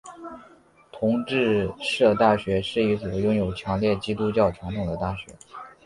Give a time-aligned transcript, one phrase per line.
[0.91, 5.27] 同志社大学是一所拥有强烈基督教传统的大学。